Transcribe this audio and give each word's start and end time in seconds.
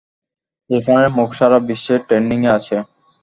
ইরফানের 0.69 1.09
মুখ 1.17 1.29
সারা 1.37 1.57
বিশ্বে 1.67 1.95
ট্রেন্ডিংয়ে 2.07 2.53
আছে। 2.57 2.75